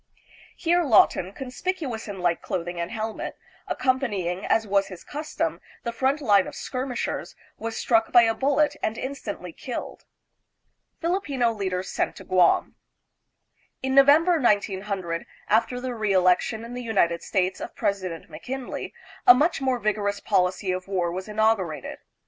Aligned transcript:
Here 0.57 0.81
Lawton, 0.83 1.31
con 1.31 1.49
spicuous 1.49 2.07
in 2.07 2.21
light 2.21 2.41
clothing 2.41 2.79
and 2.79 2.89
helmet, 2.89 3.37
accompanying, 3.67 4.43
as 4.47 4.63
308 4.63 4.63
THE 4.63 4.65
PHILIPPINES. 4.65 4.71
was 4.73 4.87
his 4.87 5.03
custom, 5.03 5.61
the 5.83 5.91
front 5.91 6.21
line 6.21 6.47
of 6.47 6.55
skirmishers, 6.55 7.35
was 7.59 7.77
struck 7.77 8.11
by 8.11 8.23
a 8.23 8.33
bullet 8.33 8.75
and 8.81 8.97
instantly 8.97 9.53
killed. 9.53 10.05
Filipino 11.01 11.53
Leaders 11.53 11.91
Sent 11.91 12.15
to 12.15 12.23
Guam. 12.23 12.77
In 13.83 13.93
November, 13.93 14.39
1900,: 14.41 15.27
after 15.47 15.79
the 15.79 15.93
reelection 15.93 16.65
in 16.65 16.73
the 16.73 16.81
United 16.81 17.21
States 17.21 17.59
of 17.61 17.75
President 17.75 18.27
McKinley, 18.27 18.95
a 19.27 19.35
much 19.35 19.61
more 19.61 19.77
vigorous 19.77 20.19
policy 20.19 20.71
of 20.71 20.87
war 20.87 21.11
was 21.11 21.27
inaugurated. 21.27 21.99